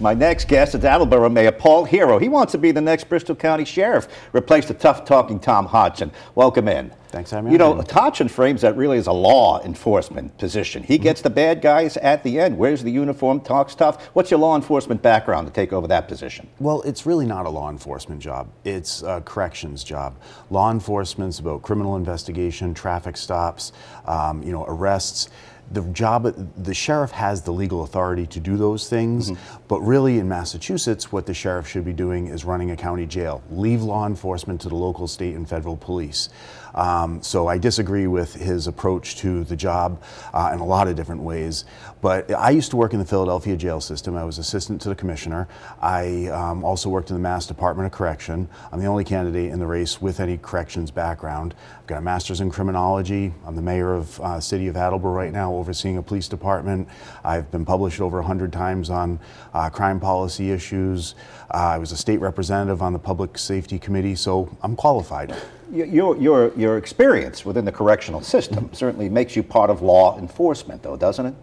[0.00, 2.20] My next guest is Attleboro Mayor Paul Heroux.
[2.20, 6.12] He wants to be the next Bristol County Sheriff, replace the tough-talking Tom Hodgson.
[6.36, 6.92] Welcome in.
[7.08, 7.82] Thanks me You know.
[7.90, 10.84] Hodgson frames that really as a law enforcement position.
[10.84, 12.56] He gets the bad guys at the end.
[12.56, 14.04] Wears the uniform, talks tough.
[14.12, 16.46] What's your law enforcement background to take over that position?
[16.60, 18.52] Well, it's really not a law enforcement job.
[18.62, 20.14] It's a corrections job.
[20.50, 23.72] Law enforcement's about criminal investigation, traffic stops,
[24.04, 25.28] um, you know, arrests.
[25.70, 26.24] The job,
[26.56, 29.62] the sheriff has the legal authority to do those things, mm-hmm.
[29.68, 33.42] but really in Massachusetts, what the sheriff should be doing is running a county jail.
[33.50, 36.30] Leave law enforcement to the local, state, and federal police.
[36.74, 40.96] Um, so I disagree with his approach to the job uh, in a lot of
[40.96, 41.64] different ways.
[42.00, 44.16] But I used to work in the Philadelphia jail system.
[44.16, 45.48] I was assistant to the commissioner.
[45.80, 48.48] I um, also worked in the Mass Department of Correction.
[48.70, 51.54] I'm the only candidate in the race with any corrections background.
[51.80, 53.32] I've got a master's in criminology.
[53.44, 56.88] I'm the mayor of uh, City of Attleboro right now, overseeing a police department.
[57.24, 59.18] I've been published over 100 times on
[59.52, 61.14] uh, crime policy issues.
[61.52, 65.34] Uh, I was a state representative on the Public Safety Committee, so I'm qualified.
[65.70, 70.82] Your, your, your experience within the correctional system certainly makes you part of law enforcement,
[70.82, 71.34] though, doesn't it?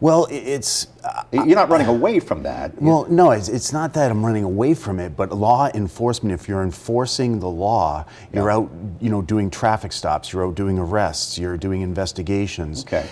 [0.00, 2.80] Well, it's uh, You're not running away from that.
[2.80, 6.48] Well, no, it's, it's not that I'm running away from it, but law enforcement, if
[6.48, 11.38] you're enforcing the law, you're out, you know, doing traffic stops, you're out doing arrests,
[11.38, 12.84] you're doing investigations.
[12.84, 13.06] Okay.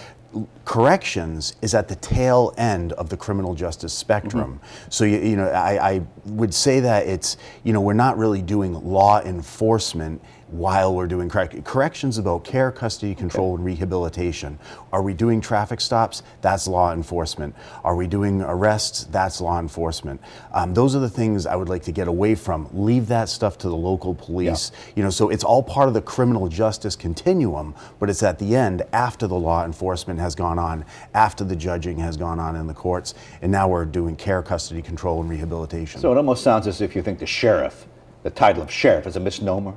[0.65, 4.59] Corrections is at the tail end of the criminal justice spectrum.
[4.89, 8.41] So, you, you know, I, I would say that it's, you know, we're not really
[8.41, 11.65] doing law enforcement while we're doing correct.
[11.65, 14.59] Corrections about care, custody, control, and rehabilitation.
[14.93, 16.23] Are we doing traffic stops?
[16.43, 17.55] That's law enforcement.
[17.83, 19.05] Are we doing arrests?
[19.05, 20.21] That's law enforcement.
[20.53, 22.69] Um, those are the things I would like to get away from.
[22.73, 24.73] Leave that stuff to the local police.
[24.95, 28.55] You know, so it's all part of the criminal justice continuum, but it's at the
[28.55, 32.67] end after the law enforcement has gone on, after the judging has gone on in
[32.67, 36.01] the courts, and now we're doing care, custody, control, and rehabilitation.
[36.01, 37.87] So it almost sounds as if you think the sheriff,
[38.23, 39.75] the title of sheriff, is a misnomer.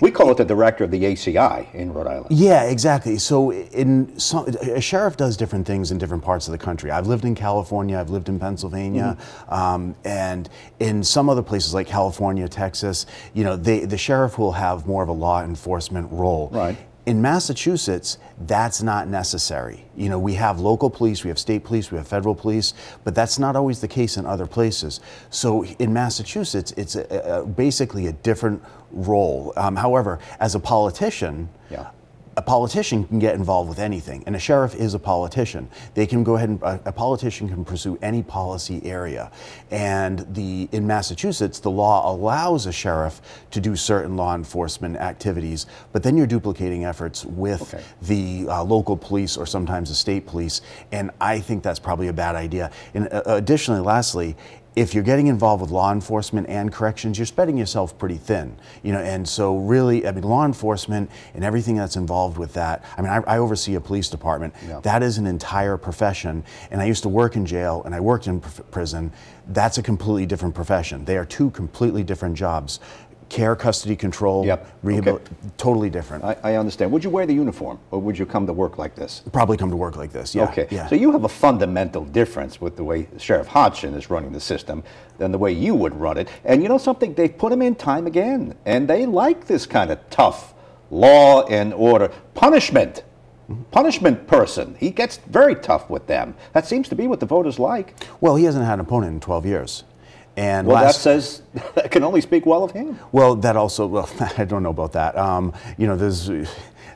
[0.00, 2.26] We call it the director of the ACI in Rhode Island.
[2.30, 3.18] Yeah, exactly.
[3.18, 6.90] So in some, a sheriff does different things in different parts of the country.
[6.90, 9.16] I've lived in California, I've lived in Pennsylvania,
[9.48, 10.48] um, and
[10.78, 15.02] in some other places like California, Texas, you know, they, the sheriff will have more
[15.02, 16.48] of a law enforcement role.
[16.52, 16.76] Right.
[17.08, 19.86] In Massachusetts, that's not necessary.
[19.96, 23.14] You know, we have local police, we have state police, we have federal police, but
[23.14, 25.00] that's not always the case in other places.
[25.30, 27.04] So in Massachusetts, it's a,
[27.40, 29.54] a, basically a different role.
[29.56, 31.86] Um, however, as a politician, Yeah.
[32.38, 35.68] A politician can get involved with anything, and a sheriff is a politician.
[35.94, 39.32] They can go ahead and a, a politician can pursue any policy area,
[39.72, 45.66] and the in Massachusetts the law allows a sheriff to do certain law enforcement activities,
[45.92, 47.82] but then you're duplicating efforts with Okay.
[48.02, 50.60] the uh, local police or sometimes the state police,
[50.92, 52.70] and I think that's probably a bad idea.
[52.94, 54.36] And uh, additionally, lastly
[54.78, 58.92] if you're getting involved with law enforcement and corrections, you're spreading yourself pretty thin, you
[58.92, 59.00] know.
[59.00, 62.84] And so, really, I mean, law enforcement and everything that's involved with that.
[62.96, 64.54] I mean, I, I oversee a police department.
[64.66, 64.78] Yeah.
[64.80, 66.44] That is an entire profession.
[66.70, 69.12] And I used to work in jail, and I worked in pr- prison.
[69.48, 71.04] That's a completely different profession.
[71.04, 72.78] They are two completely different jobs.
[73.28, 74.66] Care, custody, control, Yep.
[74.82, 75.24] rehabil- Okay.
[75.58, 76.24] totally different.
[76.24, 76.90] I, I understand.
[76.92, 79.22] Would you wear the uniform, or would you come to work like this?
[79.32, 80.34] Probably come to work like this.
[80.34, 80.44] Yeah.
[80.44, 80.66] okay.
[80.70, 80.86] Yeah.
[80.88, 84.82] So you have a fundamental difference with the way Sheriff Hodgson is running the system
[85.18, 86.28] than the way you would run it.
[86.44, 87.12] And you know something?
[87.14, 90.54] They've put him in time again, and they like this kind of tough
[90.90, 93.02] law and order punishment.
[93.70, 94.76] Punishment person.
[94.78, 96.34] He gets very tough with them.
[96.52, 97.94] That seems to be what the voters like.
[98.20, 99.84] well, he hasn't had an opponent in 12 years.
[100.38, 101.42] And Well, that says
[101.74, 102.96] that can only speak well of him.
[103.10, 103.86] Well, that also.
[103.86, 105.18] Well, I don't know about that.
[105.18, 106.30] Um, you know, there's.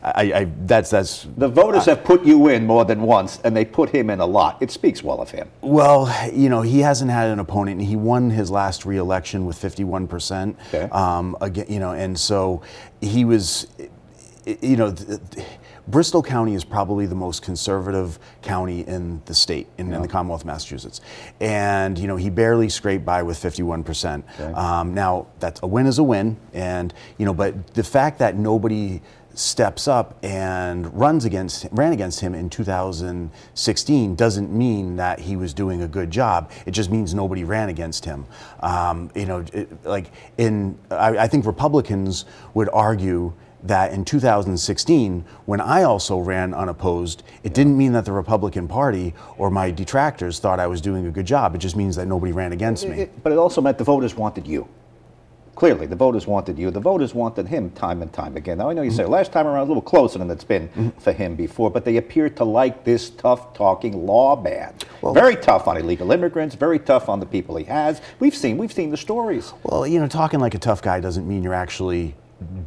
[0.04, 1.26] I, I that's that's.
[1.36, 4.26] The voters have put you in more than once, and they put him in a
[4.26, 4.62] lot.
[4.62, 5.50] It speaks well of him.
[5.60, 7.80] Well, you know, he hasn't had an opponent.
[7.80, 10.56] And he won his last re-election with 51 percent.
[10.68, 10.88] Okay.
[10.92, 12.62] Um, again, you know, and so
[13.00, 13.66] he was.
[14.60, 14.92] You know.
[14.92, 15.46] th- th-
[15.88, 20.42] Bristol County is probably the most conservative county in the state, in, in the Commonwealth
[20.42, 21.00] of Massachusetts.
[21.40, 24.22] And, you know, he barely scraped by with 51%.
[24.40, 24.52] Okay.
[24.52, 26.36] Um, now, that's a win is a win.
[26.52, 29.02] And, you know, but the fact that nobody
[29.34, 35.54] steps up and runs against ran against him in 2016 doesn't mean that he was
[35.54, 36.50] doing a good job.
[36.66, 38.26] It just means nobody ran against him.
[38.60, 42.24] Um, you know, it, like in I, I think Republicans
[42.54, 43.32] would argue
[43.62, 49.14] that in 2016, when I also ran unopposed, it didn't mean that the Republican Party
[49.38, 51.54] or my detractors thought I was doing a good job.
[51.54, 53.02] It just means that nobody ran against me.
[53.02, 54.68] It- but it also meant the voters wanted you.
[55.54, 56.70] clearly the voters wanted you.
[56.70, 58.56] The voters wanted him time and time again.
[58.58, 58.96] Now I know you mm-hmm.
[58.96, 60.88] say last time around a little closer than it's been mm-hmm.
[60.98, 64.74] for him before, but they appear to like this tough talking law man.
[65.02, 66.54] Well, very tough on illegal immigrants.
[66.54, 68.00] Very tough on the people he has.
[68.18, 69.52] We've seen we've seen the stories.
[69.62, 72.14] Well, you know, talking like a tough guy doesn't mean you're actually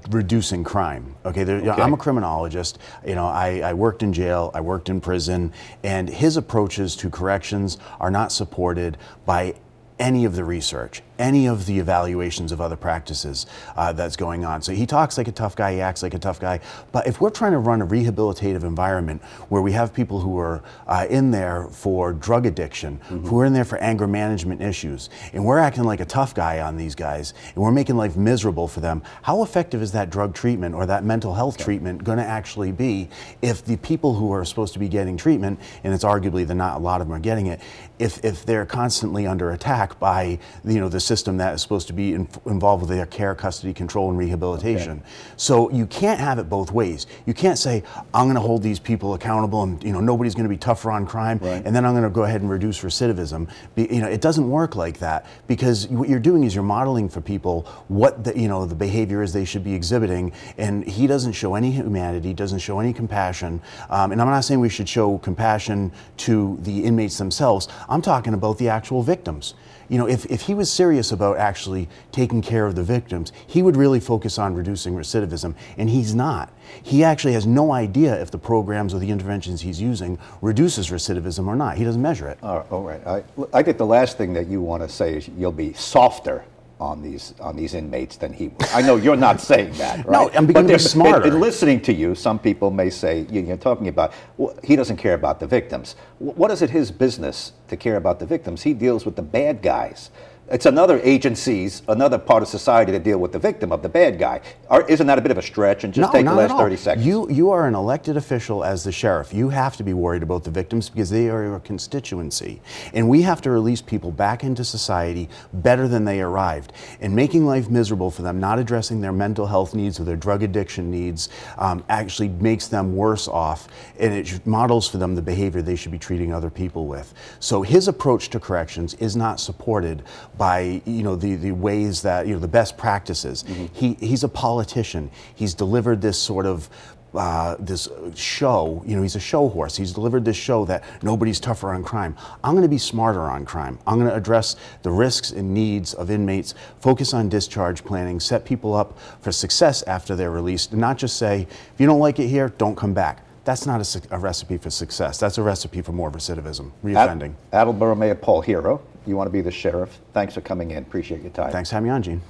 [0.10, 1.16] reducing crime.
[1.26, 1.66] Okay, there, okay.
[1.66, 2.80] You know, I'm a criminologist.
[3.06, 7.10] You know, I, I, worked in jail, I worked in prison, and his approaches to
[7.10, 9.56] corrections are not supported by
[10.00, 13.46] any of the research, any of the evaluations of other practices
[13.76, 14.62] uh, that's going on.
[14.62, 16.60] So he talks like a tough guy, he acts like a tough guy.
[16.92, 20.64] But if we're trying to run a rehabilitative environment where we have people who are
[20.88, 23.28] uh, in there for drug addiction, mm-hmm.
[23.28, 26.60] who are in there for anger management issues, and we're acting like a tough guy
[26.60, 30.34] on these guys, and we're making life miserable for them, how effective is that drug
[30.34, 33.10] treatment or that mental health treatment going to actually be
[33.42, 36.78] if the people who are supposed to be getting treatment, and it's arguably that not
[36.78, 37.62] a lot of them are getting it,
[38.00, 41.94] if, if they're constantly under attack by you know the system that is supposed to
[41.94, 44.92] be in, involved with their care, custody, control, and rehabilitation.
[45.00, 45.10] Okay.
[45.38, 47.08] So you can't have it both ways.
[47.26, 50.46] You can't say I'm going to hold these people accountable, and you know nobody's going
[50.46, 51.64] to be tougher on crime, right.
[51.66, 53.50] and then I'm going to go ahead and reduce recidivism.
[53.76, 57.10] Be, you know it doesn't work like that because what you're doing is you're modeling
[57.10, 61.08] for people what the you know the behavior is they should be exhibiting, and he
[61.08, 64.90] doesn't show any humanity, doesn't show any compassion, um, and I'm not saying we should
[64.90, 67.68] show compassion to the inmates themselves.
[67.90, 69.54] I'm talking about the actual victims.
[69.90, 73.62] You know, if, if he was serious about actually taking care of the victims, he
[73.62, 76.52] would really focus on reducing recidivism, and he's not.
[76.82, 81.48] He actually has no idea if the programs or the interventions he's using reduces recidivism
[81.48, 81.78] or not.
[81.78, 82.40] He doesn't measure it.
[82.42, 83.06] all right.
[83.06, 86.46] I, I think the last thing that you want to say is you'll be softer
[86.80, 88.70] on these on these inmates than he was.
[88.74, 90.12] I know you're not saying that, right?
[90.12, 91.28] no, I'm becoming smarter.
[91.28, 94.98] In, in, listening to you, some people may say you're talking about well, he doesn't
[94.98, 95.96] care about the victims.
[96.20, 98.64] What is it his business to care about the victims?
[98.64, 100.12] He deals with the bad guys
[100.48, 104.20] it's another agencies, another part of society to deal with the victim of the bad
[104.20, 104.42] guy.
[104.70, 105.84] Are, isn't that a bit of a stretch?
[105.84, 107.06] And just no, take the last 30 seconds.
[107.06, 109.34] You, you are an elected official as the sheriff.
[109.34, 112.62] You have to be worried about the victims because they are your constituency.
[112.94, 116.74] And we have to release people back into society better than they arrived.
[117.02, 120.44] And making life miserable for them, not addressing their mental health needs or their drug
[120.44, 123.68] addiction needs, um, actually makes them worse off.
[124.00, 127.16] And it models for them the behavior they should be treating other people with.
[127.40, 130.04] So his approach to corrections is not supported
[130.38, 133.44] by you know the, the ways that you know the best practices.
[133.44, 133.66] Mm-hmm.
[133.74, 135.12] He he's a politician.
[135.34, 136.70] He's delivered this sort of
[137.16, 139.78] uh, this show, you know, he's a show horse.
[139.78, 142.16] He's delivered this show that nobody's tougher on crime.
[142.44, 143.80] I'm going to be smarter on crime.
[143.88, 148.46] I'm going to address the risks and needs of inmates, focus on discharge planning, set
[148.46, 152.20] people up for success after they're released, and not just say, if you don't like
[152.20, 153.22] it here, don't come back.
[153.46, 155.20] That's not a, a recipe for success.
[155.20, 157.36] That's a recipe for more recidivism, reoffending.
[157.54, 160.00] Attleboro Mayor Paul Heroux, you want to be the sheriff.
[160.14, 160.84] Thanks for coming in.
[160.84, 161.52] Appreciate your time.
[161.52, 162.22] Thanks for having me on, Gene.